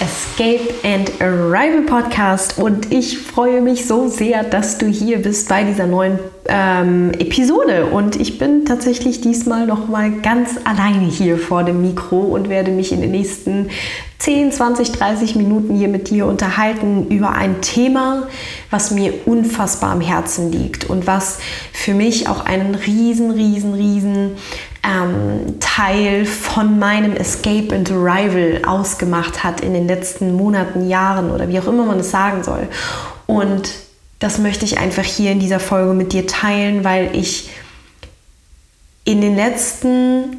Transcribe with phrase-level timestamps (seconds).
[0.00, 2.58] Escape and Arrival Podcast.
[2.58, 7.86] Und ich freue mich so sehr, dass du hier bist bei dieser neuen ähm, Episode.
[7.86, 12.70] Und ich bin tatsächlich diesmal noch mal ganz alleine hier vor dem Mikro und werde
[12.70, 13.70] mich in den nächsten
[14.18, 18.28] 10, 20, 30 Minuten hier mit dir unterhalten über ein Thema,
[18.70, 21.38] was mir unfassbar am Herzen liegt und was
[21.72, 24.36] für mich auch einen riesen, riesen, riesen
[24.84, 31.48] ähm, Teil von meinem Escape and Arrival ausgemacht hat in den letzten Monaten, Jahren oder
[31.48, 32.68] wie auch immer man es sagen soll.
[33.26, 33.70] Und
[34.18, 37.50] das möchte ich einfach hier in dieser Folge mit dir teilen, weil ich
[39.04, 40.38] in den letzten,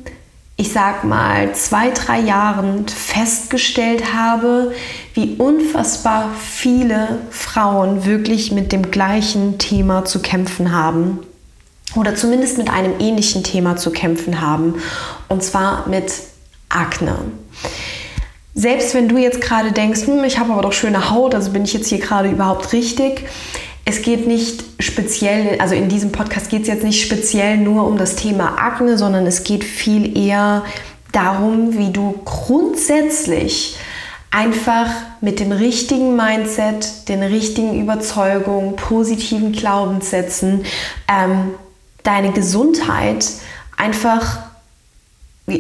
[0.58, 4.74] ich sag mal, zwei, drei Jahren festgestellt habe,
[5.14, 11.20] wie unfassbar viele Frauen wirklich mit dem gleichen Thema zu kämpfen haben
[11.96, 14.76] oder zumindest mit einem ähnlichen Thema zu kämpfen haben,
[15.28, 16.12] und zwar mit
[16.70, 17.16] Akne.
[18.54, 21.64] Selbst wenn du jetzt gerade denkst, hm, ich habe aber doch schöne Haut, also bin
[21.64, 23.28] ich jetzt hier gerade überhaupt richtig.
[23.84, 27.98] Es geht nicht speziell, also in diesem Podcast geht es jetzt nicht speziell nur um
[27.98, 30.64] das Thema Akne, sondern es geht viel eher
[31.12, 33.78] darum, wie du grundsätzlich
[34.32, 34.90] einfach
[35.22, 40.66] mit dem richtigen Mindset, den richtigen Überzeugungen, positiven Glaubenssätzen
[41.08, 41.52] ähm,
[42.06, 43.26] deine Gesundheit
[43.78, 44.40] einfach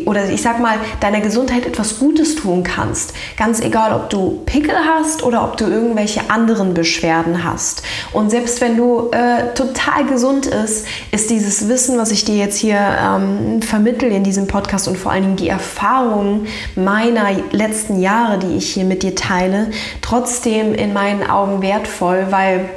[0.05, 3.13] oder ich sag mal, deiner Gesundheit etwas Gutes tun kannst.
[3.37, 7.83] Ganz egal, ob du Pickel hast oder ob du irgendwelche anderen Beschwerden hast.
[8.11, 12.57] Und selbst wenn du äh, total gesund ist, ist dieses Wissen, was ich dir jetzt
[12.57, 18.39] hier ähm, vermittel in diesem Podcast und vor allen Dingen die Erfahrungen meiner letzten Jahre,
[18.39, 19.69] die ich hier mit dir teile,
[20.01, 22.67] trotzdem in meinen Augen wertvoll, weil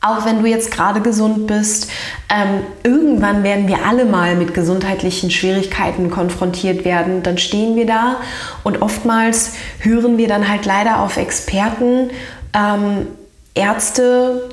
[0.00, 1.90] auch wenn du jetzt gerade gesund bist,
[2.30, 7.22] ähm, irgendwann werden wir alle mal mit gesundheitlichen Schwierigkeiten konfrontiert werden.
[7.22, 8.16] Dann stehen wir da
[8.64, 12.10] und oftmals hören wir dann halt leider auf Experten,
[12.54, 13.08] ähm,
[13.54, 14.48] Ärzte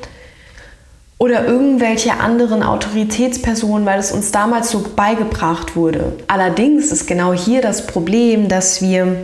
[1.17, 6.13] oder irgendwelche anderen Autoritätspersonen, weil es uns damals so beigebracht wurde.
[6.27, 9.15] Allerdings ist genau hier das Problem, dass wir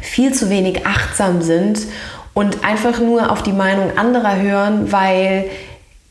[0.00, 1.80] viel zu wenig achtsam sind
[2.34, 5.46] und einfach nur auf die Meinung anderer hören, weil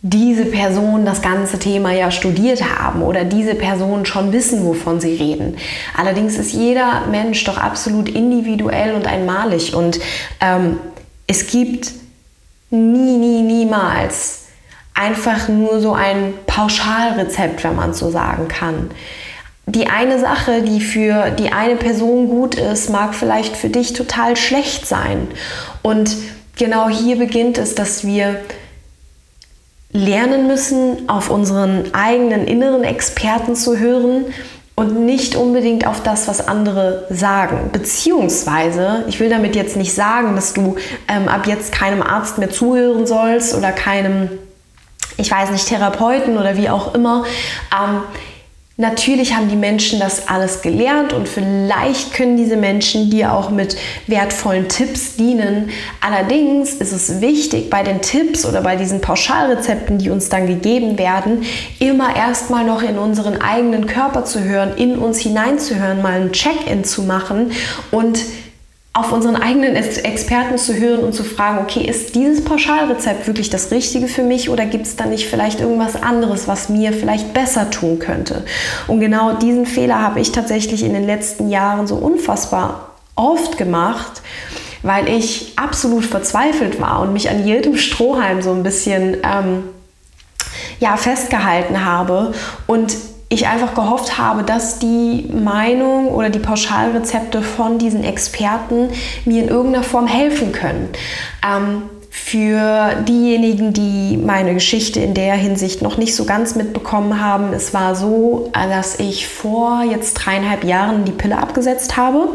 [0.02, 5.16] diese Personen das ganze Thema ja studiert haben oder diese Personen schon wissen, wovon sie
[5.16, 5.56] reden.
[5.96, 10.00] Allerdings ist jeder Mensch doch absolut individuell und einmalig und
[10.42, 10.78] ähm,
[11.26, 11.92] es gibt
[12.70, 14.44] nie, nie, niemals
[14.94, 18.92] einfach nur so ein Pauschalrezept, wenn man so sagen kann.
[19.66, 24.36] Die eine Sache, die für die eine Person gut ist, mag vielleicht für dich total
[24.36, 25.28] schlecht sein.
[25.82, 26.18] Und
[26.58, 28.42] genau hier beginnt es, dass wir
[29.94, 34.26] lernen müssen, auf unseren eigenen inneren Experten zu hören
[34.76, 37.70] und nicht unbedingt auf das, was andere sagen.
[37.72, 40.76] Beziehungsweise, ich will damit jetzt nicht sagen, dass du
[41.08, 44.30] ähm, ab jetzt keinem Arzt mehr zuhören sollst oder keinem,
[45.18, 47.24] ich weiß nicht, Therapeuten oder wie auch immer.
[47.72, 48.02] Ähm,
[48.76, 53.76] Natürlich haben die Menschen das alles gelernt und vielleicht können diese Menschen dir auch mit
[54.08, 55.70] wertvollen Tipps dienen.
[56.02, 60.98] Allerdings ist es wichtig, bei den Tipps oder bei diesen Pauschalrezepten, die uns dann gegeben
[60.98, 61.44] werden,
[61.78, 66.84] immer erstmal noch in unseren eigenen Körper zu hören, in uns hineinzuhören, mal ein Check-in
[66.84, 67.52] zu machen
[67.92, 68.18] und
[68.96, 73.72] auf unseren eigenen Experten zu hören und zu fragen, okay, ist dieses Pauschalrezept wirklich das
[73.72, 77.72] Richtige für mich oder gibt es da nicht vielleicht irgendwas anderes, was mir vielleicht besser
[77.72, 78.46] tun könnte?
[78.88, 84.22] Und genau diesen Fehler habe ich tatsächlich in den letzten Jahren so unfassbar oft gemacht,
[84.84, 89.64] weil ich absolut verzweifelt war und mich an jedem Strohhalm so ein bisschen ähm,
[90.80, 92.34] ja, festgehalten habe
[92.68, 92.96] und
[93.34, 98.90] ich einfach gehofft habe, dass die Meinung oder die Pauschalrezepte von diesen Experten
[99.26, 100.90] mir in irgendeiner Form helfen können.
[101.46, 107.54] Ähm, für diejenigen, die meine Geschichte in der Hinsicht noch nicht so ganz mitbekommen haben,
[107.54, 112.30] es war so, dass ich vor jetzt dreieinhalb Jahren die Pille abgesetzt habe.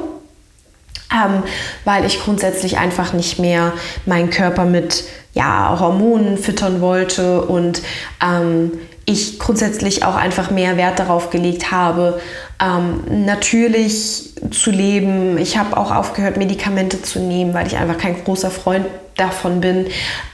[1.11, 1.43] Ähm,
[1.85, 3.73] weil ich grundsätzlich einfach nicht mehr
[4.05, 7.81] meinen Körper mit ja, Hormonen füttern wollte und
[8.23, 8.73] ähm,
[9.09, 12.21] ich grundsätzlich auch einfach mehr Wert darauf gelegt habe,
[12.63, 15.39] ähm, natürlich zu leben.
[15.39, 18.85] Ich habe auch aufgehört, Medikamente zu nehmen, weil ich einfach kein großer Freund
[19.17, 19.87] davon bin.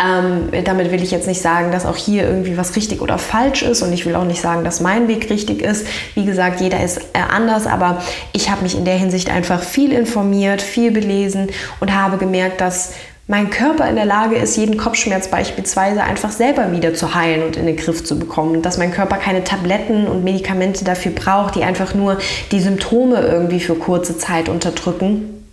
[0.05, 3.62] Ähm, damit will ich jetzt nicht sagen, dass auch hier irgendwie was richtig oder falsch
[3.62, 5.87] ist und ich will auch nicht sagen, dass mein Weg richtig ist.
[6.15, 9.93] Wie gesagt, jeder ist äh, anders, aber ich habe mich in der Hinsicht einfach viel
[9.93, 11.49] informiert, viel belesen
[11.79, 12.94] und habe gemerkt, dass
[13.26, 17.56] mein Körper in der Lage ist, jeden Kopfschmerz beispielsweise einfach selber wieder zu heilen und
[17.56, 18.61] in den Griff zu bekommen.
[18.61, 22.19] Dass mein Körper keine Tabletten und Medikamente dafür braucht, die einfach nur
[22.53, 25.44] die Symptome irgendwie für kurze Zeit unterdrücken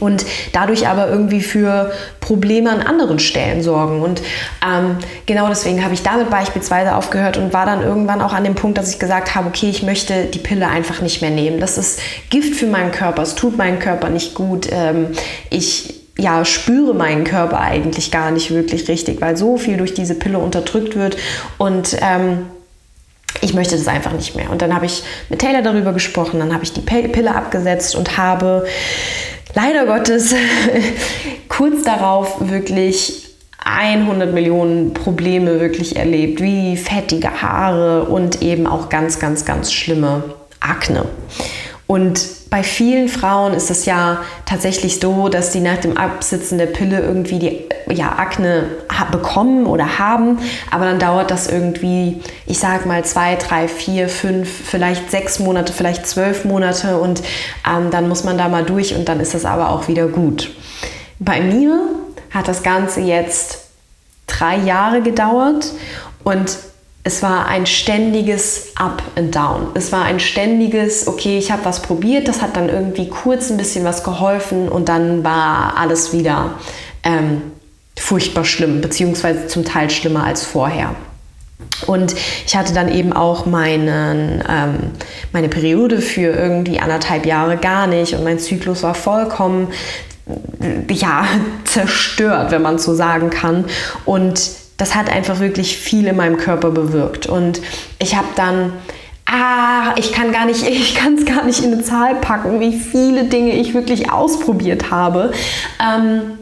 [0.00, 4.02] und dadurch aber irgendwie für Probleme an anderen Stellen sorgen.
[4.02, 4.20] Und
[4.66, 4.96] ähm,
[5.26, 8.78] genau deswegen habe ich damit beispielsweise aufgehört und war dann irgendwann auch an dem Punkt,
[8.78, 11.60] dass ich gesagt habe, okay, ich möchte die Pille einfach nicht mehr nehmen.
[11.60, 14.68] Das ist Gift für meinen Körper, es tut meinen Körper nicht gut.
[14.72, 15.12] Ähm,
[15.50, 20.14] ich ja, spüre meinen Körper eigentlich gar nicht wirklich richtig, weil so viel durch diese
[20.14, 21.16] Pille unterdrückt wird
[21.58, 22.46] und ähm,
[23.40, 24.50] ich möchte das einfach nicht mehr.
[24.50, 28.18] Und dann habe ich mit Taylor darüber gesprochen, dann habe ich die Pille abgesetzt und
[28.18, 28.66] habe
[29.54, 30.34] leider Gottes
[31.48, 33.30] kurz darauf wirklich
[33.64, 40.24] 100 Millionen Probleme wirklich erlebt, wie fettige Haare und eben auch ganz, ganz, ganz schlimme
[40.60, 41.04] Akne.
[41.86, 46.66] Und bei vielen Frauen ist es ja tatsächlich so, dass sie nach dem Absitzen der
[46.66, 48.64] Pille irgendwie die ja, Akne
[49.10, 50.38] bekommen oder haben.
[50.70, 55.72] Aber dann dauert das irgendwie, ich sag mal, zwei, drei, vier, fünf, vielleicht sechs Monate,
[55.72, 56.98] vielleicht zwölf Monate.
[56.98, 57.22] Und
[57.68, 60.50] ähm, dann muss man da mal durch und dann ist das aber auch wieder gut.
[61.18, 61.78] Bei mir
[62.30, 63.66] hat das Ganze jetzt
[64.26, 65.72] drei Jahre gedauert
[66.24, 66.56] und
[67.04, 69.68] es war ein ständiges Up and Down.
[69.74, 73.56] Es war ein ständiges, okay, ich habe was probiert, das hat dann irgendwie kurz ein
[73.56, 76.54] bisschen was geholfen und dann war alles wieder
[77.02, 77.42] ähm,
[77.98, 80.94] furchtbar schlimm, beziehungsweise zum Teil schlimmer als vorher.
[81.86, 82.14] Und
[82.46, 84.74] ich hatte dann eben auch meinen, ähm,
[85.32, 89.68] meine Periode für irgendwie anderthalb Jahre gar nicht und mein Zyklus war vollkommen
[90.88, 91.26] ja,
[91.64, 93.64] zerstört, wenn man so sagen kann.
[94.04, 97.26] Und das hat einfach wirklich viel in meinem Körper bewirkt.
[97.28, 97.62] Und
[98.00, 98.72] ich habe dann
[99.26, 102.76] ah, ich kann gar nicht, ich kann es gar nicht in eine Zahl packen, wie
[102.76, 105.30] viele Dinge ich wirklich ausprobiert habe.
[105.80, 106.38] Ähm,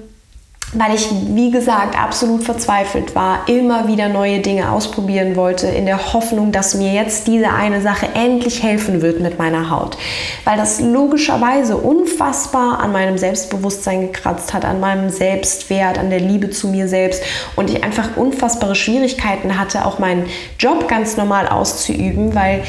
[0.72, 6.12] weil ich, wie gesagt, absolut verzweifelt war, immer wieder neue Dinge ausprobieren wollte, in der
[6.12, 9.98] Hoffnung, dass mir jetzt diese eine Sache endlich helfen wird mit meiner Haut.
[10.44, 16.50] Weil das logischerweise unfassbar an meinem Selbstbewusstsein gekratzt hat, an meinem Selbstwert, an der Liebe
[16.50, 17.22] zu mir selbst
[17.56, 20.26] und ich einfach unfassbare Schwierigkeiten hatte, auch meinen
[20.58, 22.62] Job ganz normal auszuüben, weil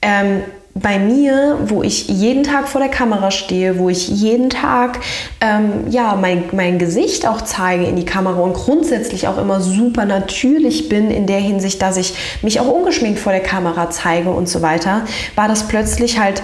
[0.00, 0.42] ähm,
[0.74, 5.00] bei mir, wo ich jeden Tag vor der Kamera stehe, wo ich jeden Tag
[5.40, 10.06] ähm, ja, mein, mein Gesicht auch zeige in die Kamera und grundsätzlich auch immer super
[10.06, 14.48] natürlich bin in der Hinsicht, dass ich mich auch ungeschminkt vor der Kamera zeige und
[14.48, 15.04] so weiter,
[15.34, 16.42] war das plötzlich halt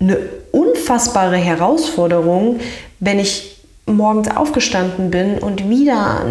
[0.00, 0.18] eine
[0.50, 2.60] unfassbare Herausforderung,
[3.00, 6.24] wenn ich morgens aufgestanden bin und wieder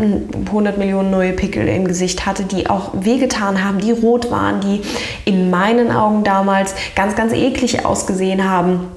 [0.45, 4.81] 100 Millionen neue Pickel im Gesicht hatte, die auch wehgetan haben, die rot waren, die
[5.25, 8.87] in meinen Augen damals ganz, ganz eklig ausgesehen haben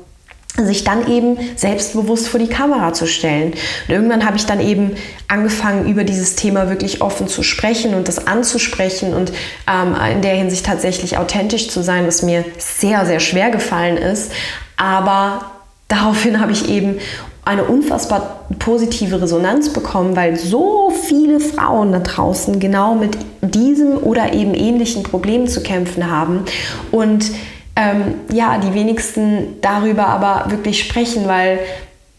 [0.57, 3.53] sich dann eben selbstbewusst vor die Kamera zu stellen.
[3.89, 4.93] Und irgendwann habe ich dann eben
[5.27, 9.33] angefangen, über dieses Thema wirklich offen zu sprechen und das anzusprechen und
[9.69, 14.31] ähm, in der Hinsicht tatsächlich authentisch zu sein, was mir sehr, sehr schwer gefallen ist.
[14.77, 15.51] Aber
[15.89, 16.99] daraufhin habe ich eben
[17.45, 24.33] eine unfassbar positive Resonanz bekommen, weil so viele Frauen da draußen genau mit diesem oder
[24.33, 26.45] eben ähnlichen Problemen zu kämpfen haben
[26.91, 27.31] und
[27.77, 31.59] ähm, ja, die wenigsten darüber aber wirklich sprechen, weil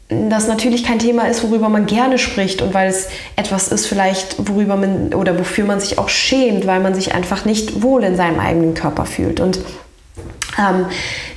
[0.09, 4.35] das natürlich kein Thema ist, worüber man gerne spricht und weil es etwas ist vielleicht,
[4.47, 8.15] worüber man oder wofür man sich auch schämt, weil man sich einfach nicht wohl in
[8.15, 9.39] seinem eigenen Körper fühlt.
[9.39, 9.59] Und
[10.59, 10.85] ähm,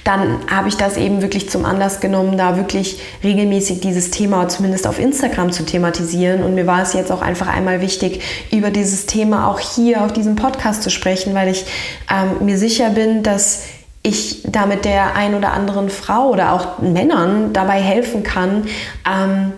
[0.08, 4.86] dann habe ich das eben wirklich zum Anlass genommen, da wirklich regelmäßig dieses Thema zumindest
[4.86, 6.42] auf Instagram zu thematisieren.
[6.42, 10.14] Und mir war es jetzt auch einfach einmal wichtig, über dieses Thema auch hier auf
[10.14, 11.66] diesem Podcast zu sprechen, weil ich
[12.10, 13.64] ähm, mir sicher bin, dass
[14.02, 18.64] ich damit der ein oder anderen Frau oder auch Männern dabei helfen kann,
[19.06, 19.52] ähm,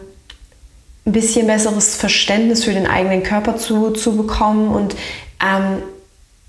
[1.06, 4.96] ein bisschen besseres Verständnis für den eigenen Körper zu, zu bekommen und
[5.40, 5.82] ähm,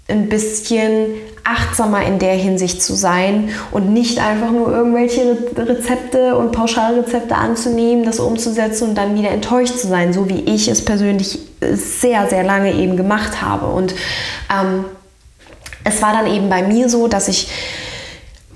[0.07, 6.51] ein bisschen achtsamer in der Hinsicht zu sein und nicht einfach nur irgendwelche Rezepte und
[6.51, 11.39] Pauschalrezepte anzunehmen, das umzusetzen und dann wieder enttäuscht zu sein, so wie ich es persönlich
[11.61, 13.67] sehr, sehr lange eben gemacht habe.
[13.67, 13.95] Und
[14.51, 14.85] ähm,
[15.83, 17.49] es war dann eben bei mir so, dass ich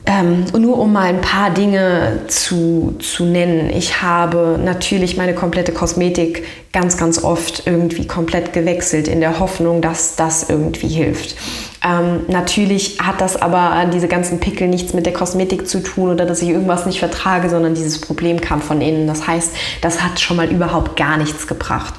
[0.05, 3.71] ähm, nur um mal ein paar Dinge zu, zu nennen.
[3.71, 6.43] Ich habe natürlich meine komplette Kosmetik
[6.75, 11.37] ganz, ganz oft irgendwie komplett gewechselt in der Hoffnung, dass das irgendwie hilft.
[11.81, 16.25] Ähm, natürlich hat das aber diese ganzen Pickel nichts mit der Kosmetik zu tun oder
[16.25, 19.07] dass ich irgendwas nicht vertrage, sondern dieses Problem kam von innen.
[19.07, 21.93] Das heißt, das hat schon mal überhaupt gar nichts gebracht.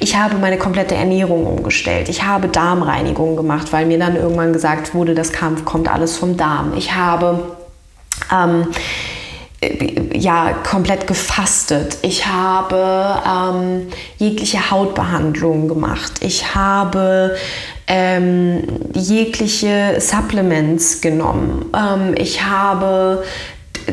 [0.00, 2.08] Ich habe meine komplette Ernährung umgestellt.
[2.08, 6.38] Ich habe Darmreinigung gemacht, weil mir dann irgendwann gesagt wurde, das kam, kommt alles vom
[6.38, 6.72] Darm.
[6.74, 7.54] Ich habe
[8.32, 8.68] ähm,
[10.12, 11.98] ja, komplett gefastet.
[12.02, 13.88] Ich habe ähm,
[14.18, 16.12] jegliche Hautbehandlungen gemacht.
[16.20, 17.36] Ich habe
[17.86, 18.62] ähm,
[18.94, 21.66] jegliche Supplements genommen.
[21.76, 23.22] Ähm, ich habe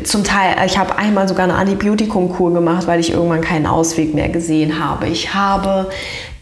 [0.04, 4.28] zum Teil, ich habe einmal sogar eine Antibiotikumkur gemacht, weil ich irgendwann keinen Ausweg mehr
[4.28, 5.08] gesehen habe.
[5.08, 5.90] Ich habe,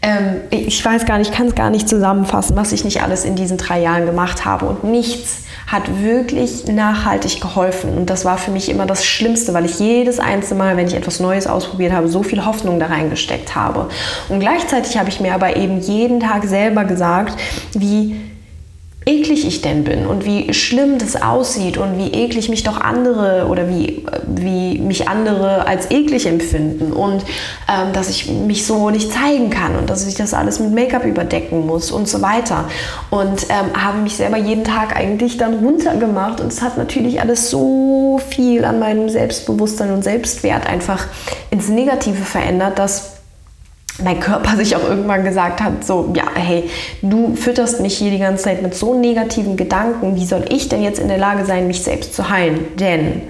[0.01, 3.35] ähm, ich weiß gar nicht, kann es gar nicht zusammenfassen, was ich nicht alles in
[3.35, 7.95] diesen drei Jahren gemacht habe und nichts hat wirklich nachhaltig geholfen.
[7.95, 10.95] Und das war für mich immer das Schlimmste, weil ich jedes einzelne Mal, wenn ich
[10.95, 13.89] etwas Neues ausprobiert habe, so viel Hoffnung da reingesteckt habe.
[14.29, 17.39] Und gleichzeitig habe ich mir aber eben jeden Tag selber gesagt,
[17.73, 18.15] wie
[19.05, 23.47] eklig ich denn bin und wie schlimm das aussieht und wie eklig mich doch andere
[23.47, 27.23] oder wie, wie mich andere als eklig empfinden und
[27.67, 31.05] ähm, dass ich mich so nicht zeigen kann und dass ich das alles mit Make-up
[31.05, 32.65] überdecken muss und so weiter.
[33.09, 37.49] Und ähm, habe mich selber jeden Tag eigentlich dann runtergemacht und es hat natürlich alles
[37.49, 41.07] so viel an meinem Selbstbewusstsein und Selbstwert einfach
[41.49, 43.18] ins Negative verändert, dass
[44.03, 46.69] mein Körper sich auch irgendwann gesagt hat, so, ja, hey,
[47.01, 50.83] du fütterst mich hier die ganze Zeit mit so negativen Gedanken, wie soll ich denn
[50.83, 52.77] jetzt in der Lage sein, mich selbst zu heilen?
[52.77, 53.21] Denn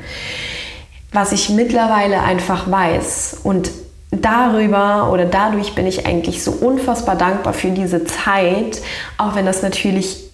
[1.12, 3.72] was ich mittlerweile einfach weiß und
[4.12, 8.82] darüber oder dadurch bin ich eigentlich so unfassbar dankbar für diese Zeit,
[9.18, 10.30] auch wenn das natürlich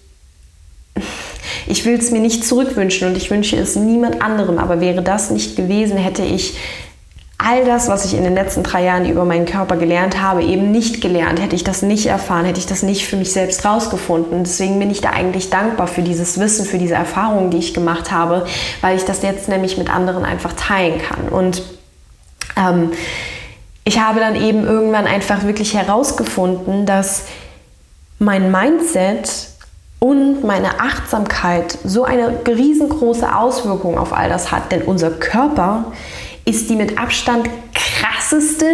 [1.66, 5.30] ich will es mir nicht zurückwünschen und ich wünsche es niemand anderem, aber wäre das
[5.30, 6.56] nicht gewesen, hätte ich
[7.46, 10.72] all das, was ich in den letzten drei Jahren über meinen Körper gelernt habe, eben
[10.72, 11.40] nicht gelernt.
[11.40, 14.42] Hätte ich das nicht erfahren, hätte ich das nicht für mich selbst rausgefunden.
[14.42, 18.10] Deswegen bin ich da eigentlich dankbar für dieses Wissen, für diese Erfahrungen, die ich gemacht
[18.10, 18.46] habe,
[18.80, 21.28] weil ich das jetzt nämlich mit anderen einfach teilen kann.
[21.28, 21.62] Und
[22.56, 22.90] ähm,
[23.84, 27.26] ich habe dann eben irgendwann einfach wirklich herausgefunden, dass
[28.18, 29.50] mein Mindset
[30.00, 34.72] und meine Achtsamkeit so eine riesengroße Auswirkung auf all das hat.
[34.72, 35.92] Denn unser Körper
[36.46, 38.66] ist die mit Abstand krasseste,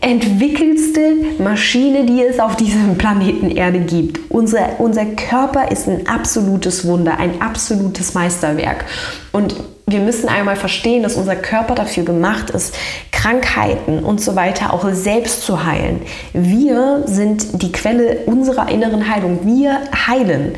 [0.00, 4.30] entwickelste Maschine, die es auf diesem Planeten Erde gibt.
[4.30, 8.84] Unser, unser Körper ist ein absolutes Wunder, ein absolutes Meisterwerk.
[9.32, 9.54] Und
[9.86, 12.74] wir müssen einmal verstehen, dass unser Körper dafür gemacht ist,
[13.12, 16.02] Krankheiten und so weiter auch selbst zu heilen.
[16.32, 19.40] Wir sind die Quelle unserer inneren Heilung.
[19.44, 20.54] Wir heilen,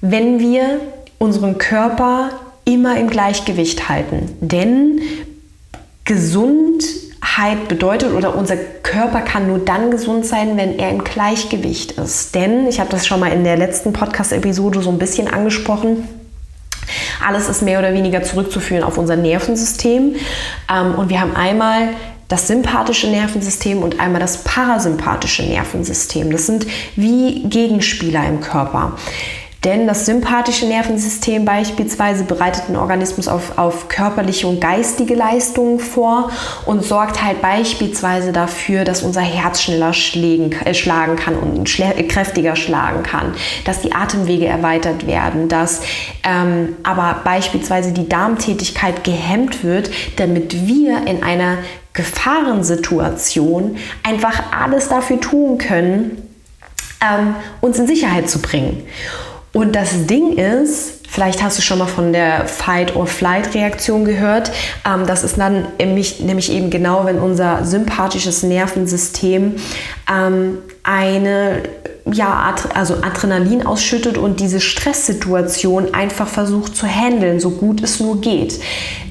[0.00, 0.80] wenn wir
[1.18, 2.30] unseren Körper
[2.64, 4.30] immer im Gleichgewicht halten.
[4.40, 5.00] Denn
[6.10, 12.34] Gesundheit bedeutet oder unser Körper kann nur dann gesund sein, wenn er im Gleichgewicht ist.
[12.34, 16.08] Denn, ich habe das schon mal in der letzten Podcast-Episode so ein bisschen angesprochen,
[17.24, 20.16] alles ist mehr oder weniger zurückzuführen auf unser Nervensystem.
[20.68, 21.90] Ähm, und wir haben einmal
[22.26, 26.32] das sympathische Nervensystem und einmal das parasympathische Nervensystem.
[26.32, 28.96] Das sind wie Gegenspieler im Körper.
[29.64, 36.30] Denn das sympathische Nervensystem beispielsweise bereitet den Organismus auf, auf körperliche und geistige Leistungen vor
[36.64, 41.90] und sorgt halt beispielsweise dafür, dass unser Herz schneller schlägen, äh, schlagen kann und schlä
[42.08, 43.34] kräftiger schlagen kann,
[43.66, 45.82] dass die Atemwege erweitert werden, dass
[46.24, 51.58] ähm, aber beispielsweise die Darmtätigkeit gehemmt wird, damit wir in einer
[51.92, 56.22] Gefahrensituation einfach alles dafür tun können,
[57.02, 58.86] ähm, uns in Sicherheit zu bringen.
[59.52, 64.52] Und das Ding ist, vielleicht hast du schon mal von der Fight-or-Flight-Reaktion gehört.
[64.86, 69.56] Ähm, das ist dann nämlich, nämlich, eben genau, wenn unser sympathisches Nervensystem
[70.08, 71.62] ähm, eine
[72.12, 78.20] ja, also Adrenalin ausschüttet und diese Stresssituation einfach versucht zu handeln, so gut es nur
[78.20, 78.60] geht.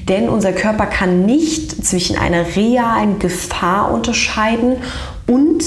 [0.08, 4.76] Denn unser Körper kann nicht zwischen einer realen Gefahr unterscheiden
[5.26, 5.62] und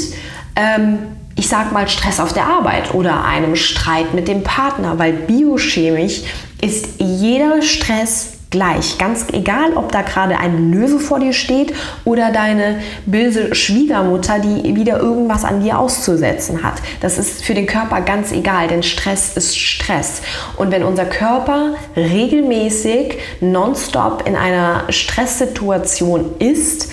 [0.55, 0.99] ähm,
[1.35, 6.21] ich sag mal, Stress auf der Arbeit oder einem Streit mit dem Partner, weil biochemisch
[6.61, 8.99] ist jeder Stress gleich.
[8.99, 11.73] Ganz egal, ob da gerade ein Löwe vor dir steht
[12.05, 16.75] oder deine böse Schwiegermutter, die wieder irgendwas an dir auszusetzen hat.
[17.01, 20.21] Das ist für den Körper ganz egal, denn Stress ist Stress.
[20.55, 26.89] Und wenn unser Körper regelmäßig nonstop in einer Stresssituation ist,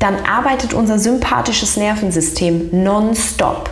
[0.00, 3.70] dann arbeitet unser sympathisches Nervensystem nonstop.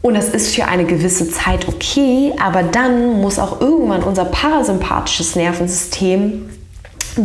[0.00, 5.36] Und das ist für eine gewisse Zeit okay, aber dann muss auch irgendwann unser parasympathisches
[5.36, 6.48] Nervensystem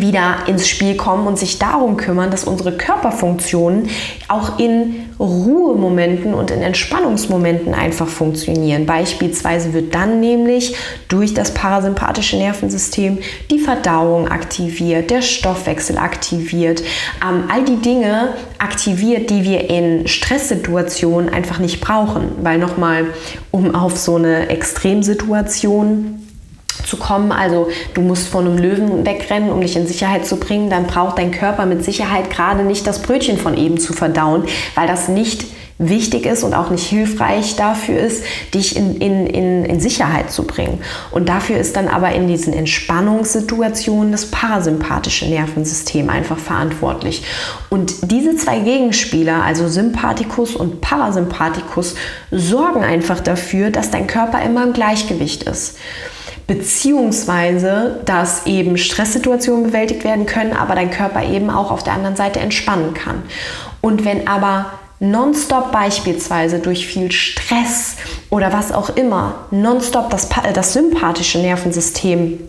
[0.02, 3.90] wieder ins Spiel kommen und sich darum kümmern, dass unsere Körperfunktionen
[4.28, 8.86] auch in Ruhemomenten und in Entspannungsmomenten einfach funktionieren.
[8.86, 10.76] Beispielsweise wird dann nämlich
[11.08, 16.84] durch das parasympathische Nervensystem die Verdauung aktiviert, der Stoffwechsel aktiviert,
[17.24, 22.32] ähm, all die Dinge aktiviert, die wir in Stresssituationen einfach nicht brauchen.
[22.42, 23.06] Weil nochmal,
[23.52, 26.25] um auf so eine Extremsituation
[26.84, 27.32] zu kommen.
[27.32, 30.70] Also du musst von einem Löwen wegrennen, um dich in Sicherheit zu bringen.
[30.70, 34.44] Dann braucht dein Körper mit Sicherheit gerade nicht das Brötchen von eben zu verdauen,
[34.76, 35.46] weil das nicht
[35.78, 40.44] wichtig ist und auch nicht hilfreich dafür ist, dich in, in, in, in Sicherheit zu
[40.44, 40.82] bringen.
[41.12, 47.24] Und dafür ist dann aber in diesen Entspannungssituationen das parasympathische Nervensystem einfach verantwortlich.
[47.70, 51.96] Und diese zwei Gegenspieler, also Sympathikus und Parasympathikus,
[52.32, 55.78] sorgen einfach dafür, dass dein Körper immer im Gleichgewicht ist
[56.48, 62.16] beziehungsweise dass eben Stresssituationen bewältigt werden können, aber dein Körper eben auch auf der anderen
[62.16, 63.24] Seite entspannen kann.
[63.82, 67.96] Und wenn aber nonstop beispielsweise durch viel Stress
[68.30, 72.40] oder was auch immer nonstop das, das sympathische Nervensystem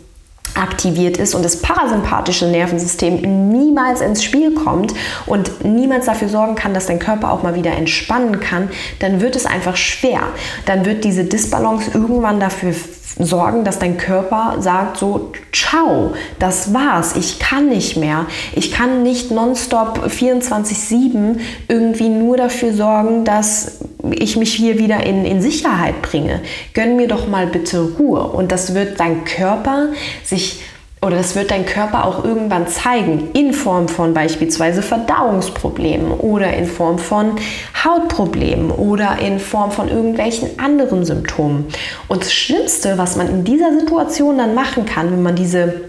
[0.54, 4.94] aktiviert ist und das parasympathische Nervensystem niemals ins Spiel kommt
[5.26, 9.36] und niemals dafür sorgen kann, dass dein Körper auch mal wieder entspannen kann, dann wird
[9.36, 10.20] es einfach schwer.
[10.64, 12.72] Dann wird diese Disbalance irgendwann dafür
[13.18, 18.26] sorgen, dass dein Körper sagt so, ciao, das war's, ich kann nicht mehr.
[18.54, 23.78] Ich kann nicht nonstop 24-7 irgendwie nur dafür sorgen, dass
[24.12, 26.40] ich mich hier wieder in, in Sicherheit bringe.
[26.75, 28.23] Gönn mir doch mal bitte Ruhe.
[28.23, 29.88] Und das wird dein Körper
[30.23, 30.61] sich
[31.02, 36.66] oder das wird dein Körper auch irgendwann zeigen, in Form von beispielsweise Verdauungsproblemen oder in
[36.66, 37.36] Form von
[37.84, 41.66] Hautproblemen oder in Form von irgendwelchen anderen Symptomen.
[42.08, 45.82] Und das Schlimmste, was man in dieser Situation dann machen kann, wenn man diese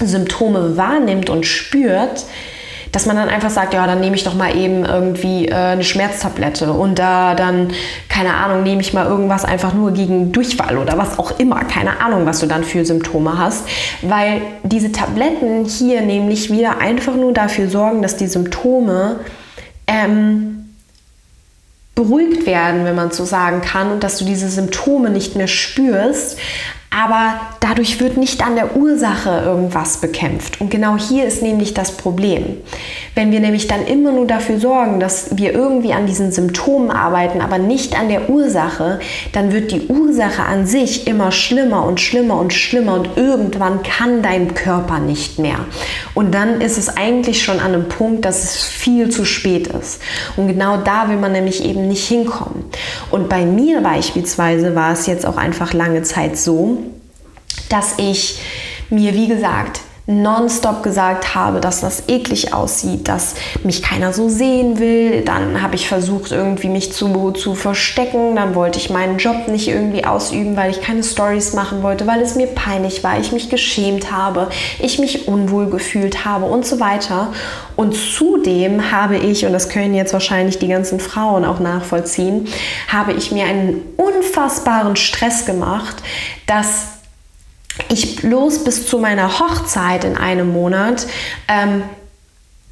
[0.00, 2.24] Symptome wahrnimmt und spürt,
[2.94, 5.82] dass man dann einfach sagt, ja, dann nehme ich doch mal eben irgendwie äh, eine
[5.82, 7.72] Schmerztablette und da dann,
[8.08, 12.00] keine Ahnung, nehme ich mal irgendwas einfach nur gegen Durchfall oder was auch immer, keine
[12.00, 13.64] Ahnung, was du dann für Symptome hast,
[14.02, 19.20] weil diese Tabletten hier nämlich wieder einfach nur dafür sorgen, dass die Symptome
[19.88, 20.54] ähm,
[21.96, 26.38] beruhigt werden, wenn man so sagen kann, und dass du diese Symptome nicht mehr spürst,
[26.94, 30.60] aber dadurch wird nicht an der Ursache irgendwas bekämpft.
[30.60, 32.58] Und genau hier ist nämlich das Problem.
[33.16, 37.40] Wenn wir nämlich dann immer nur dafür sorgen, dass wir irgendwie an diesen Symptomen arbeiten,
[37.40, 39.00] aber nicht an der Ursache,
[39.32, 44.22] dann wird die Ursache an sich immer schlimmer und schlimmer und schlimmer und irgendwann kann
[44.22, 45.58] dein Körper nicht mehr.
[46.14, 50.00] Und dann ist es eigentlich schon an einem Punkt, dass es viel zu spät ist.
[50.36, 52.64] Und genau da will man nämlich eben nicht hinkommen.
[53.10, 56.83] Und bei mir beispielsweise war es jetzt auch einfach lange Zeit so,
[57.68, 58.40] dass ich
[58.90, 64.78] mir, wie gesagt, nonstop gesagt habe, dass das eklig aussieht, dass mich keiner so sehen
[64.78, 65.22] will.
[65.22, 68.36] Dann habe ich versucht, irgendwie mich zu, zu verstecken.
[68.36, 72.20] Dann wollte ich meinen Job nicht irgendwie ausüben, weil ich keine Stories machen wollte, weil
[72.20, 76.80] es mir peinlich war, ich mich geschämt habe, ich mich unwohl gefühlt habe und so
[76.80, 77.32] weiter.
[77.74, 82.46] Und zudem habe ich, und das können jetzt wahrscheinlich die ganzen Frauen auch nachvollziehen,
[82.88, 85.96] habe ich mir einen unfassbaren Stress gemacht,
[86.46, 86.93] dass
[87.88, 91.06] ich bloß bis zu meiner Hochzeit in einem Monat
[91.48, 91.82] ähm,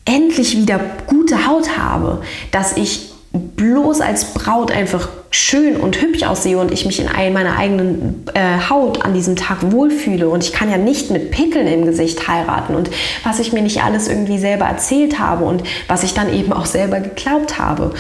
[0.05, 6.59] endlich wieder gute Haut habe, dass ich bloß als Braut einfach schön und hübsch aussehe
[6.59, 10.71] und ich mich in meiner eigenen äh, Haut an diesem Tag wohlfühle und ich kann
[10.71, 12.91] ja nicht mit Pickeln im Gesicht heiraten und
[13.25, 16.67] was ich mir nicht alles irgendwie selber erzählt habe und was ich dann eben auch
[16.67, 17.95] selber geglaubt habe.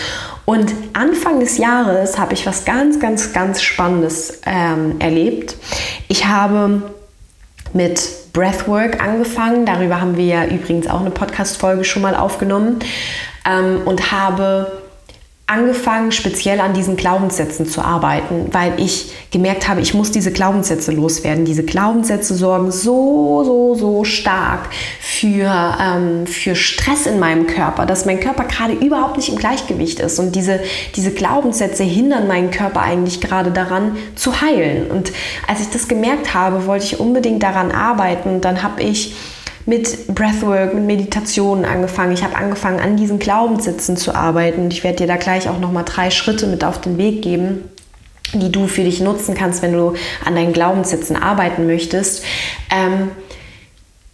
[0.44, 5.56] Und Anfang des Jahres habe ich was ganz, ganz, ganz Spannendes ähm, erlebt.
[6.08, 6.82] Ich habe
[7.72, 9.64] mit Breathwork angefangen.
[9.64, 12.80] Darüber haben wir ja übrigens auch eine Podcast-Folge schon mal aufgenommen.
[13.48, 14.81] Ähm, und habe
[15.52, 20.92] angefangen, speziell an diesen Glaubenssätzen zu arbeiten, weil ich gemerkt habe, ich muss diese Glaubenssätze
[20.92, 21.44] loswerden.
[21.44, 28.06] Diese Glaubenssätze sorgen so, so, so stark für, ähm, für Stress in meinem Körper, dass
[28.06, 30.18] mein Körper gerade überhaupt nicht im Gleichgewicht ist.
[30.18, 30.60] Und diese,
[30.96, 34.90] diese Glaubenssätze hindern meinen Körper eigentlich gerade daran zu heilen.
[34.90, 35.12] Und
[35.46, 38.30] als ich das gemerkt habe, wollte ich unbedingt daran arbeiten.
[38.30, 39.14] Und dann habe ich
[39.66, 42.12] mit Breathwork, mit Meditationen angefangen.
[42.12, 44.62] Ich habe angefangen, an diesen Glaubenssätzen zu arbeiten.
[44.62, 47.68] Und ich werde dir da gleich auch nochmal drei Schritte mit auf den Weg geben,
[48.34, 49.94] die du für dich nutzen kannst, wenn du
[50.24, 52.24] an deinen Glaubenssätzen arbeiten möchtest.
[52.70, 53.10] Ähm,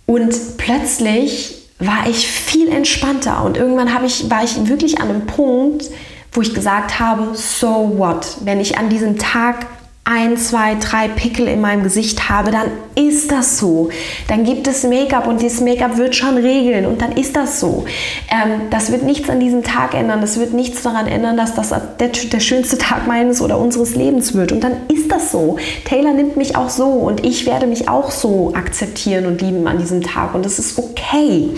[0.06, 5.84] und plötzlich war ich viel entspannter und irgendwann ich, war ich wirklich an einem Punkt,
[6.32, 9.66] wo ich gesagt habe, so what, wenn ich an diesem Tag
[10.08, 13.90] ein, zwei, drei Pickel in meinem Gesicht habe, dann ist das so.
[14.26, 17.84] Dann gibt es Make-up und dieses Make-up wird schon regeln und dann ist das so.
[18.30, 20.22] Ähm, das wird nichts an diesem Tag ändern.
[20.22, 24.32] Das wird nichts daran ändern, dass das der, der schönste Tag meines oder unseres Lebens
[24.32, 24.50] wird.
[24.50, 25.58] Und dann ist das so.
[25.84, 29.78] Taylor nimmt mich auch so und ich werde mich auch so akzeptieren und lieben an
[29.78, 31.50] diesem Tag und das ist okay.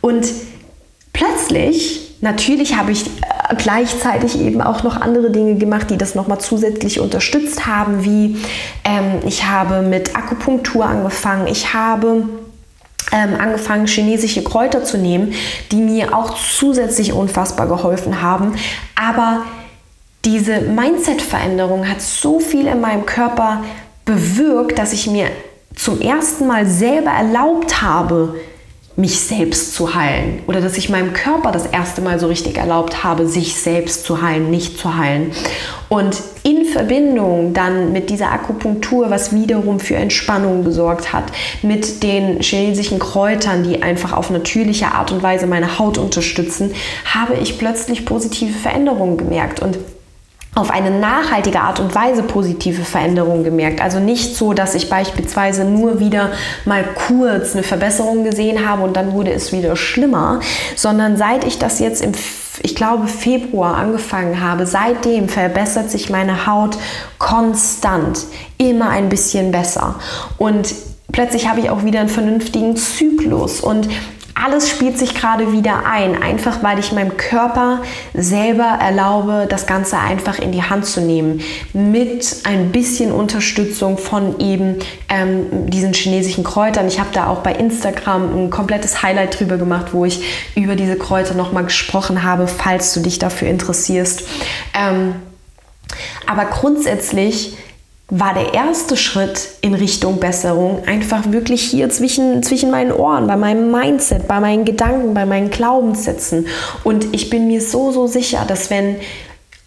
[0.00, 0.28] Und
[1.12, 3.06] plötzlich, natürlich habe ich
[3.58, 8.36] gleichzeitig eben auch noch andere Dinge gemacht, die das nochmal zusätzlich unterstützt haben, wie
[8.84, 12.24] ähm, ich habe mit Akupunktur angefangen, ich habe
[13.12, 15.34] ähm, angefangen, chinesische Kräuter zu nehmen,
[15.70, 18.54] die mir auch zusätzlich unfassbar geholfen haben.
[18.94, 19.42] Aber
[20.24, 23.62] diese Mindset-Veränderung hat so viel in meinem Körper
[24.04, 25.28] bewirkt, dass ich mir
[25.76, 28.36] zum ersten Mal selber erlaubt habe,
[28.96, 33.02] mich selbst zu heilen oder dass ich meinem Körper das erste Mal so richtig erlaubt
[33.02, 35.32] habe, sich selbst zu heilen, nicht zu heilen.
[35.88, 41.24] Und in Verbindung dann mit dieser Akupunktur, was wiederum für Entspannung gesorgt hat,
[41.62, 46.72] mit den chinesischen Kräutern, die einfach auf natürliche Art und Weise meine Haut unterstützen,
[47.04, 49.78] habe ich plötzlich positive Veränderungen gemerkt und
[50.54, 53.80] auf eine nachhaltige Art und Weise positive Veränderungen gemerkt.
[53.80, 56.30] Also nicht so, dass ich beispielsweise nur wieder
[56.64, 60.40] mal kurz eine Verbesserung gesehen habe und dann wurde es wieder schlimmer,
[60.76, 62.12] sondern seit ich das jetzt im,
[62.62, 66.76] ich glaube, Februar angefangen habe, seitdem verbessert sich meine Haut
[67.18, 68.20] konstant,
[68.58, 69.96] immer ein bisschen besser.
[70.38, 70.72] Und
[71.10, 73.88] plötzlich habe ich auch wieder einen vernünftigen Zyklus und
[74.34, 77.82] alles spielt sich gerade wieder ein, einfach weil ich meinem Körper
[78.14, 81.40] selber erlaube, das Ganze einfach in die Hand zu nehmen,
[81.72, 86.88] mit ein bisschen Unterstützung von eben ähm, diesen chinesischen Kräutern.
[86.88, 90.24] Ich habe da auch bei Instagram ein komplettes Highlight drüber gemacht, wo ich
[90.56, 94.24] über diese Kräuter nochmal gesprochen habe, falls du dich dafür interessierst.
[94.74, 95.14] Ähm,
[96.26, 97.56] aber grundsätzlich
[98.08, 103.36] war der erste Schritt in Richtung Besserung einfach wirklich hier zwischen, zwischen meinen Ohren, bei
[103.36, 106.46] meinem Mindset, bei meinen Gedanken, bei meinen Glaubenssätzen.
[106.84, 108.96] Und ich bin mir so, so sicher, dass wenn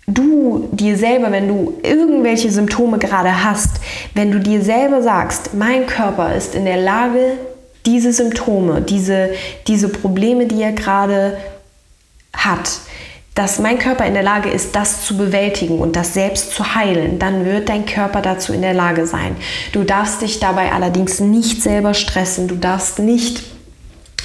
[0.05, 3.81] du dir selber, wenn du irgendwelche Symptome gerade hast,
[4.13, 7.37] wenn du dir selber sagst, mein Körper ist in der Lage,
[7.85, 9.31] diese Symptome, diese,
[9.67, 11.37] diese Probleme, die er gerade
[12.33, 12.79] hat,
[13.37, 17.19] dass mein Körper in der Lage ist, das zu bewältigen und das selbst zu heilen,
[17.19, 19.35] dann wird dein Körper dazu in der Lage sein.
[19.73, 23.43] Du darfst dich dabei allerdings nicht selber stressen, du darfst nicht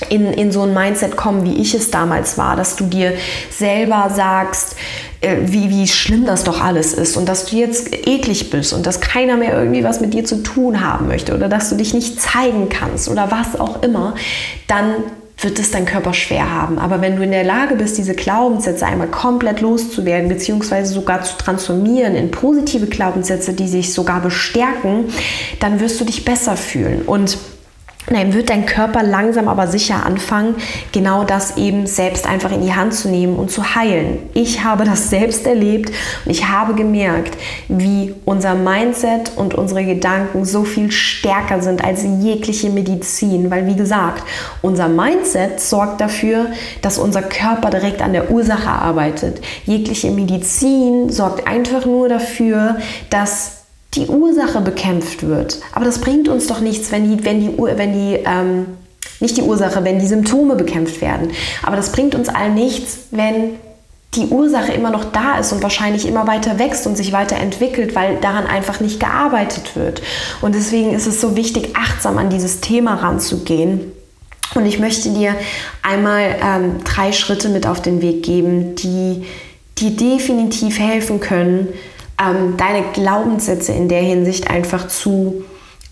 [0.09, 3.13] in, in so ein Mindset kommen, wie ich es damals war, dass du dir
[3.51, 4.77] selber sagst,
[5.21, 8.87] äh, wie, wie schlimm das doch alles ist und dass du jetzt eklig bist und
[8.87, 11.93] dass keiner mehr irgendwie was mit dir zu tun haben möchte oder dass du dich
[11.93, 14.15] nicht zeigen kannst oder was auch immer,
[14.69, 14.95] dann
[15.45, 16.79] wird es dein Körper schwer haben.
[16.79, 21.37] Aber wenn du in der Lage bist, diese Glaubenssätze einmal komplett loszuwerden, beziehungsweise sogar zu
[21.37, 25.07] transformieren in positive Glaubenssätze, die sich sogar bestärken,
[25.61, 27.03] dann wirst du dich besser fühlen.
[27.03, 27.39] Und
[28.07, 30.57] dann wird dein Körper langsam aber sicher anfangen,
[30.91, 34.19] genau das eben selbst einfach in die Hand zu nehmen und zu heilen.
[34.35, 35.91] Ich habe das selbst erlebt
[36.25, 37.37] und ich habe gemerkt,
[37.69, 43.77] wie unser Mindset und unsere Gedanken so viel stärker sind als jegliche Medizin, weil wie
[43.77, 44.25] gesagt,
[44.63, 46.47] unser Mindset sorgt dafür,
[46.83, 49.41] dass unser Körper direkt an der Ursache arbeitet.
[49.65, 52.77] Jegliche Medizin sorgt einfach nur dafür,
[53.11, 53.62] dass
[53.95, 55.61] die Ursache bekämpft wird.
[55.73, 58.67] Aber das bringt uns doch nichts, wenn die, wenn die, wenn die ähm,
[59.21, 61.31] nicht die Ursache, wenn die Symptome bekämpft werden.
[61.63, 63.57] Aber das bringt uns allen nichts, wenn
[64.15, 68.19] die Ursache immer noch da ist und wahrscheinlich immer weiter wächst und sich weiterentwickelt, weil
[68.21, 70.03] daran einfach nicht gearbeitet wird.
[70.43, 73.93] Und deswegen ist es so wichtig, achtsam an dieses Thema ranzugehen.
[74.55, 75.35] Und ich möchte dir
[75.83, 79.25] einmal ähm, drei Schritte mit auf den Weg geben, die
[79.79, 81.69] dir definitiv helfen können,
[82.23, 85.45] ähm, deine Glaubenssätze in der Hinsicht einfach zu,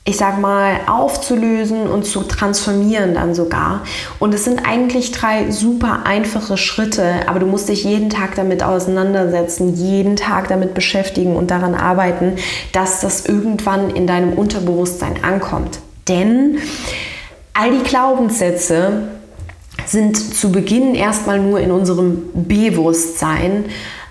[0.04, 3.84] ich sag mal, aufzulösen und zu transformieren dann sogar.
[4.18, 8.62] Und es sind eigentlich drei super einfache Schritte, aber du musst dich jeden Tag damit
[8.62, 12.36] auseinandersetzen, jeden Tag damit beschäftigen und daran arbeiten,
[12.72, 15.80] dass das irgendwann in deinem Unterbewusstsein ankommt.
[16.08, 16.58] Denn
[17.54, 19.08] all die Glaubenssätze
[19.86, 23.64] sind zu Beginn erstmal nur in unserem Bewusstsein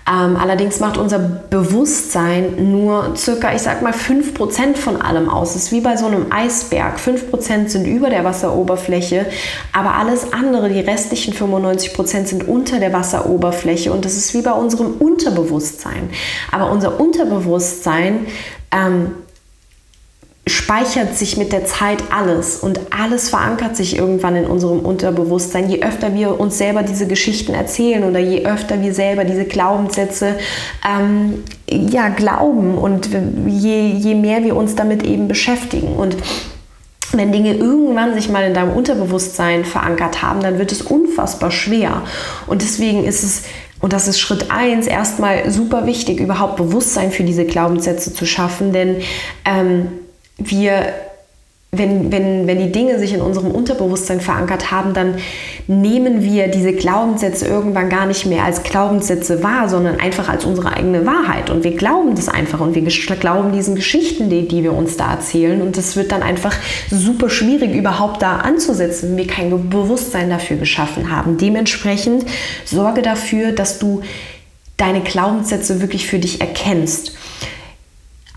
[0.08, 5.54] ähm, allerdings macht unser Bewusstsein nur circa, ich sag mal, 5% von allem aus.
[5.54, 6.98] Es ist wie bei so einem Eisberg.
[6.98, 9.26] 5% sind über der Wasseroberfläche,
[9.72, 14.52] aber alles andere, die restlichen 95% sind unter der Wasseroberfläche und das ist wie bei
[14.52, 16.10] unserem Unterbewusstsein.
[16.50, 18.26] Aber unser Unterbewusstsein
[18.72, 19.12] ähm,
[20.50, 25.68] speichert sich mit der Zeit alles und alles verankert sich irgendwann in unserem Unterbewusstsein.
[25.68, 30.36] Je öfter wir uns selber diese Geschichten erzählen oder je öfter wir selber diese Glaubenssätze
[30.88, 33.08] ähm, ja, glauben und
[33.46, 35.94] je, je mehr wir uns damit eben beschäftigen.
[35.96, 36.16] Und
[37.12, 42.02] wenn Dinge irgendwann sich mal in deinem Unterbewusstsein verankert haben, dann wird es unfassbar schwer.
[42.46, 43.42] Und deswegen ist es
[43.80, 48.72] und das ist Schritt eins erstmal super wichtig, überhaupt Bewusstsein für diese Glaubenssätze zu schaffen,
[48.72, 48.96] denn
[49.46, 49.88] ähm,
[50.40, 50.92] wir
[51.72, 55.18] wenn, wenn, wenn die Dinge sich in unserem Unterbewusstsein verankert haben, dann
[55.68, 60.72] nehmen wir diese Glaubenssätze irgendwann gar nicht mehr als Glaubenssätze wahr, sondern einfach als unsere
[60.74, 61.48] eigene Wahrheit.
[61.48, 62.82] Und wir glauben das einfach und wir
[63.16, 65.62] glauben diesen Geschichten, die, die wir uns da erzählen.
[65.62, 66.56] Und es wird dann einfach
[66.90, 71.36] super schwierig, überhaupt da anzusetzen, wenn wir kein Bewusstsein dafür geschaffen haben.
[71.36, 72.24] Dementsprechend
[72.64, 74.02] sorge dafür, dass du
[74.76, 77.12] deine Glaubenssätze wirklich für dich erkennst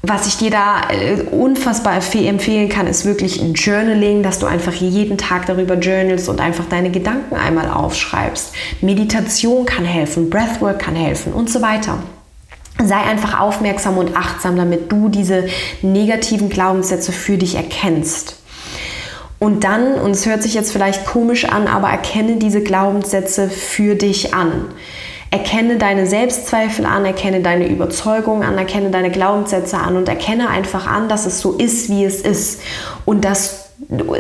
[0.06, 4.74] was ich dir da äh, unfassbar empfehlen kann, ist wirklich ein Journaling, dass du einfach
[4.74, 8.54] jeden Tag darüber journalst und einfach deine Gedanken einmal aufschreibst.
[8.82, 12.00] Meditation kann helfen, Breathwork kann helfen und so weiter.
[12.84, 15.48] Sei einfach aufmerksam und achtsam, damit du diese
[15.82, 18.42] negativen Glaubenssätze für dich erkennst.
[19.39, 23.96] Und dann, und es hört sich jetzt vielleicht komisch an, aber erkenne diese Glaubenssätze für
[23.96, 24.66] dich an.
[25.34, 30.86] Erkenne deine Selbstzweifel an, erkenne deine Überzeugungen an, erkenne deine Glaubenssätze an und erkenne einfach
[30.86, 32.62] an, dass es so ist, wie es ist.
[33.04, 33.62] Und dass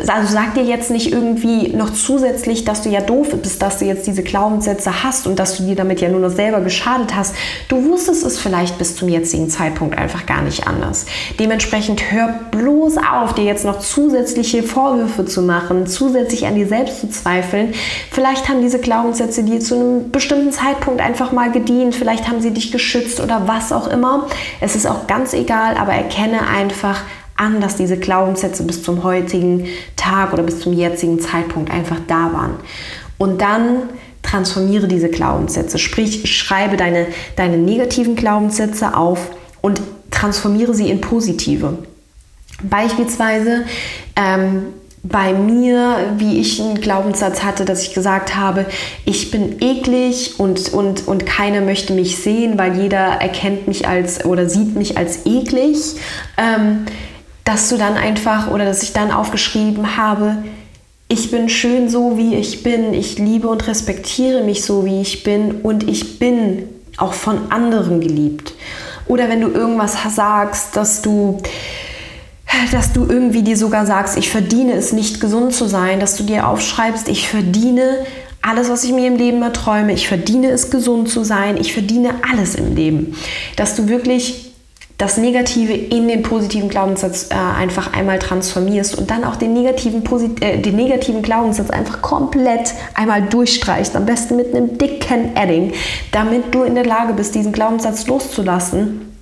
[0.07, 3.85] also sag dir jetzt nicht irgendwie noch zusätzlich, dass du ja doof bist, dass du
[3.85, 7.35] jetzt diese Glaubenssätze hast und dass du dir damit ja nur noch selber geschadet hast.
[7.69, 11.05] Du wusstest es vielleicht bis zum jetzigen Zeitpunkt einfach gar nicht anders.
[11.39, 16.99] Dementsprechend hör bloß auf, dir jetzt noch zusätzliche Vorwürfe zu machen, zusätzlich an dir selbst
[16.99, 17.73] zu zweifeln.
[18.11, 22.51] Vielleicht haben diese Glaubenssätze dir zu einem bestimmten Zeitpunkt einfach mal gedient, vielleicht haben sie
[22.51, 24.27] dich geschützt oder was auch immer.
[24.61, 27.01] Es ist auch ganz egal, aber erkenne einfach,
[27.35, 32.31] an, dass diese Glaubenssätze bis zum heutigen Tag oder bis zum jetzigen Zeitpunkt einfach da
[32.33, 32.55] waren.
[33.17, 33.89] Und dann
[34.21, 39.29] transformiere diese Glaubenssätze, sprich schreibe deine, deine negativen Glaubenssätze auf
[39.61, 41.77] und transformiere sie in positive.
[42.63, 43.65] Beispielsweise
[44.15, 44.67] ähm,
[45.03, 48.65] bei mir, wie ich einen Glaubenssatz hatte, dass ich gesagt habe,
[49.03, 54.23] ich bin eklig und, und, und keiner möchte mich sehen, weil jeder erkennt mich als
[54.23, 55.95] oder sieht mich als eklig.
[56.37, 56.85] Ähm,
[57.45, 60.43] dass du dann einfach oder dass ich dann aufgeschrieben habe,
[61.09, 65.23] ich bin schön so, wie ich bin, ich liebe und respektiere mich so, wie ich
[65.23, 68.53] bin und ich bin auch von anderen geliebt.
[69.07, 71.39] Oder wenn du irgendwas sagst, dass du
[72.71, 76.23] dass du irgendwie dir sogar sagst, ich verdiene es nicht gesund zu sein, dass du
[76.23, 78.05] dir aufschreibst, ich verdiene
[78.43, 82.15] alles, was ich mir im Leben erträume, ich verdiene es gesund zu sein, ich verdiene
[82.31, 83.15] alles im Leben.
[83.55, 84.52] Dass du wirklich
[84.97, 90.03] das Negative in den positiven Glaubenssatz äh, einfach einmal transformierst und dann auch den negativen,
[90.41, 95.73] äh, den negativen Glaubenssatz einfach komplett einmal durchstreichst, am besten mit einem dicken Edding,
[96.11, 99.13] damit du in der Lage bist, diesen Glaubenssatz loszulassen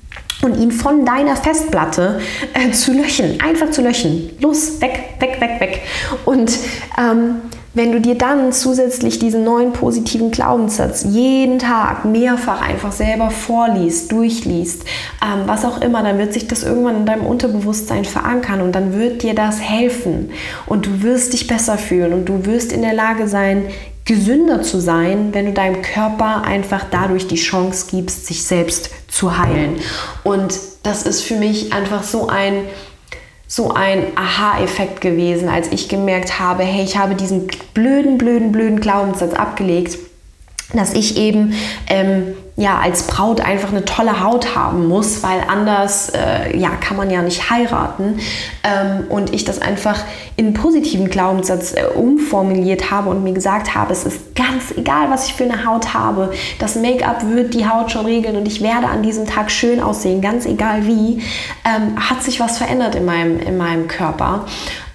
[0.44, 2.20] und ihn von deiner Festplatte
[2.54, 4.32] äh, zu löschen, einfach zu löschen.
[4.40, 5.82] Los, weg, weg, weg, weg.
[6.26, 6.52] Und
[6.98, 7.42] ähm,
[7.74, 14.12] wenn du dir dann zusätzlich diesen neuen positiven Glaubenssatz jeden Tag mehrfach einfach selber vorliest,
[14.12, 14.84] durchliest,
[15.24, 18.98] ähm, was auch immer, dann wird sich das irgendwann in deinem Unterbewusstsein verankern und dann
[18.98, 20.32] wird dir das helfen
[20.66, 23.66] und du wirst dich besser fühlen und du wirst in der Lage sein,
[24.04, 29.38] gesünder zu sein, wenn du deinem Körper einfach dadurch die Chance gibst, sich selbst zu
[29.38, 29.76] heilen.
[30.24, 32.64] Und das ist für mich einfach so ein
[33.52, 38.80] so ein Aha-Effekt gewesen, als ich gemerkt habe, hey, ich habe diesen blöden, blöden, blöden
[38.80, 39.98] Glaubenssatz abgelegt,
[40.74, 41.54] dass ich eben
[41.88, 46.98] ähm, ja, als Braut einfach eine tolle Haut haben muss, weil anders äh, ja, kann
[46.98, 48.20] man ja nicht heiraten.
[48.64, 50.04] Ähm, und ich das einfach
[50.36, 55.10] in einen positiven Glaubenssatz äh, umformuliert habe und mir gesagt habe, es ist ganz egal,
[55.10, 56.34] was ich für eine Haut habe.
[56.60, 60.22] Das Make-up wird die Haut schon regeln und ich werde an diesem Tag schön aussehen,
[60.22, 61.22] ganz egal wie,
[61.66, 64.46] ähm, hat sich was verändert in meinem, in meinem Körper.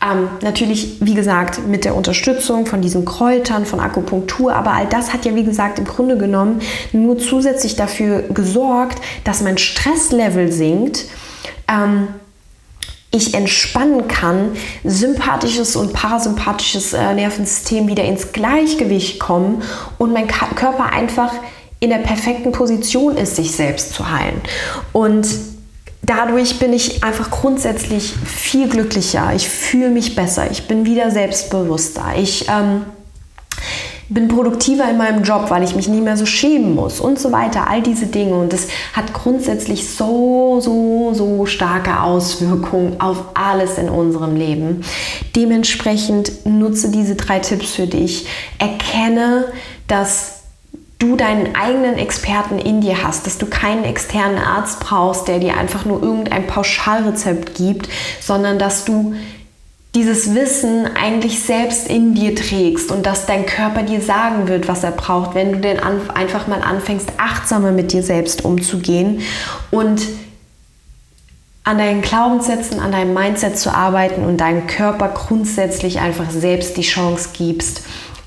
[0.02, 5.12] Ähm, natürlich, wie gesagt, mit der Unterstützung von diesen Kräutern, von Akupunktur, aber all das
[5.12, 6.60] hat ja, wie gesagt, im Grunde genommen
[6.92, 11.04] nur zusätzlich dafür gesorgt, dass mein Stresslevel sinkt.
[11.68, 12.08] Ähm,
[13.10, 14.50] ich entspannen kann,
[14.84, 19.62] sympathisches und parasympathisches äh, Nervensystem wieder ins Gleichgewicht kommen
[19.96, 21.32] und mein Körper einfach
[21.80, 24.40] in der perfekten Position ist, sich selbst zu heilen.
[24.92, 25.26] Und
[26.06, 29.32] dadurch bin ich einfach grundsätzlich viel glücklicher.
[29.34, 30.50] Ich fühle mich besser.
[30.50, 32.14] Ich bin wieder selbstbewusster.
[32.16, 32.86] Ich ähm,
[34.08, 37.32] bin produktiver in meinem Job, weil ich mich nie mehr so schämen muss und so
[37.32, 37.68] weiter.
[37.68, 38.36] All diese Dinge.
[38.36, 44.82] Und das hat grundsätzlich so, so, so starke Auswirkungen auf alles in unserem Leben.
[45.34, 48.26] Dementsprechend nutze diese drei Tipps für dich.
[48.58, 49.46] Erkenne,
[49.88, 50.35] dass
[51.10, 55.56] du deinen eigenen Experten in dir hast, dass du keinen externen Arzt brauchst, der dir
[55.56, 57.88] einfach nur irgendein Pauschalrezept gibt,
[58.20, 59.14] sondern dass du
[59.94, 64.84] dieses Wissen eigentlich selbst in dir trägst und dass dein Körper dir sagen wird, was
[64.84, 69.22] er braucht, wenn du denn einfach mal anfängst, achtsamer mit dir selbst umzugehen
[69.70, 70.02] und
[71.64, 76.82] an deinen Glaubenssätzen, an deinem Mindset zu arbeiten und deinem Körper grundsätzlich einfach selbst die
[76.82, 77.82] Chance gibst,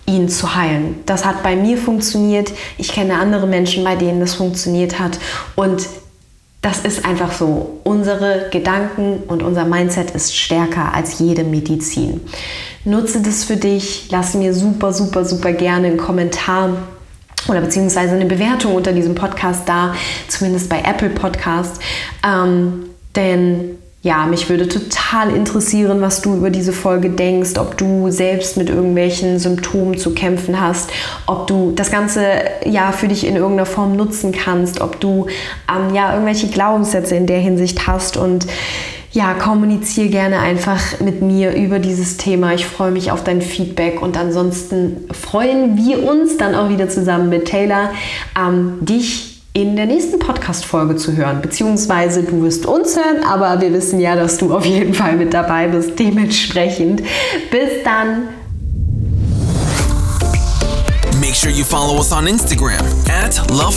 [0.10, 0.95] ihn zu heilen.
[1.06, 2.52] Das hat bei mir funktioniert.
[2.78, 5.19] Ich kenne andere Menschen, bei denen das funktioniert hat.
[5.56, 5.88] Und
[6.62, 7.80] das ist einfach so.
[7.84, 12.22] Unsere Gedanken und unser Mindset ist stärker als jede Medizin.
[12.84, 14.08] Nutze das für dich.
[14.10, 16.78] Lass mir super, super, super gerne einen Kommentar
[17.48, 19.95] oder beziehungsweise eine Bewertung unter diesem Podcast da,
[20.28, 21.82] zumindest bei Apple Podcast.
[22.26, 23.78] Ähm, denn
[24.10, 28.67] ja, mich würde total interessieren, was du über diese Folge denkst, ob du selbst mit
[28.67, 30.89] irgendwelchen Symptomen zu kämpfen hast,
[31.28, 32.24] ob du das Ganze
[32.65, 35.28] ja für dich in irgendeiner Form nutzen kannst, ob du
[35.72, 38.48] ähm, ja irgendwelche Glaubenssätze in der Hinsicht hast und
[39.12, 42.56] ja, kommuniziere gerne einfach mit mir über dieses Thema.
[42.56, 47.30] Ich freue mich auf dein Feedback und ansonsten freuen wir uns dann auch wieder zusammen
[47.30, 47.91] mit Taylor,
[48.36, 49.29] ähm, dich
[49.62, 51.41] in der nächsten Podcast-Folge zu hören.
[51.41, 55.34] Beziehungsweise du wirst uns hören, aber wir wissen ja, dass du auf jeden Fall mit
[55.34, 56.00] dabei bist.
[56.00, 57.02] Dementsprechend
[57.52, 58.30] bis dann.
[61.19, 63.69] Make sure you follow us on Instagram at Love.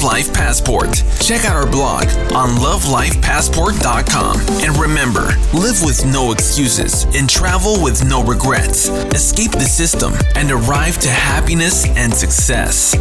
[1.21, 4.40] Check out our blog on lovelifepassport.com.
[4.62, 8.88] And remember, live with no excuses and travel with no regrets.
[9.12, 12.95] Escape the system and arrive to happiness and success.